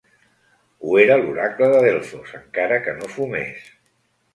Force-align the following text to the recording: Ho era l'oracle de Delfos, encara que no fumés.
Ho 0.87 0.95
era 1.03 1.19
l'oracle 1.21 1.69
de 1.75 1.85
Delfos, 1.89 2.35
encara 2.43 2.85
que 2.89 3.01
no 3.01 3.15
fumés. 3.19 3.75